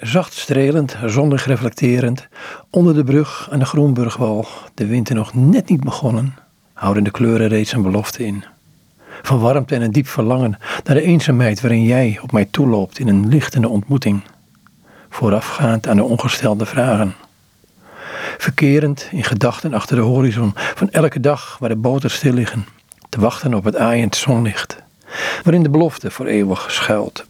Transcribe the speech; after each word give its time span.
zacht 0.00 0.34
strelend, 0.34 0.96
zonnig 1.06 1.46
reflecterend, 1.46 2.28
onder 2.70 2.94
de 2.94 3.04
brug 3.04 3.48
aan 3.50 3.58
de 3.58 3.64
Groenburgwal, 3.64 4.46
de 4.74 4.86
winter 4.86 5.14
nog 5.14 5.34
net 5.34 5.68
niet 5.68 5.80
begonnen, 5.80 6.34
houden 6.72 7.04
de 7.04 7.10
kleuren 7.10 7.48
reeds 7.48 7.72
een 7.72 7.82
belofte 7.82 8.26
in. 8.26 8.44
Van 9.22 9.38
warmte 9.38 9.74
en 9.74 9.82
een 9.82 9.92
diep 9.92 10.08
verlangen 10.08 10.58
naar 10.84 10.94
de 10.94 11.02
eenzaamheid 11.02 11.60
waarin 11.60 11.82
jij 11.82 12.18
op 12.22 12.32
mij 12.32 12.44
toeloopt 12.50 12.98
in 12.98 13.08
een 13.08 13.28
lichtende 13.28 13.68
ontmoeting, 13.68 14.22
voorafgaand 15.08 15.88
aan 15.88 15.96
de 15.96 16.04
ongestelde 16.04 16.66
vragen. 16.66 17.14
Verkerend 18.38 19.08
in 19.10 19.24
gedachten 19.24 19.74
achter 19.74 19.96
de 19.96 20.02
horizon 20.02 20.52
van 20.54 20.90
elke 20.90 21.20
dag 21.20 21.56
waar 21.60 21.68
de 21.68 21.76
boten 21.76 22.10
stil 22.10 22.32
liggen, 22.32 22.66
te 23.08 23.20
wachten 23.20 23.54
op 23.54 23.64
het 23.64 23.76
aaiend 23.76 24.16
zonlicht, 24.16 24.82
waarin 25.42 25.62
de 25.62 25.70
belofte 25.70 26.10
voor 26.10 26.26
eeuwig 26.26 26.70
schuilt. 26.70 27.24